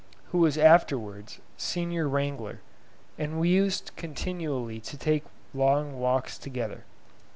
[0.31, 2.59] who was afterwards Senior Wrangler,
[3.19, 6.85] and we used continually to take long walks together.